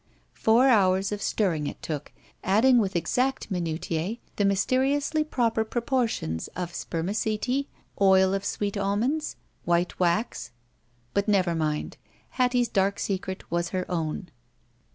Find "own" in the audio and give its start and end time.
13.91-14.29